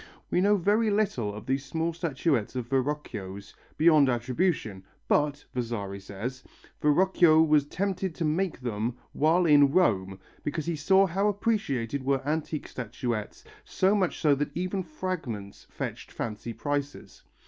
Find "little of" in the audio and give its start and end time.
0.89-1.45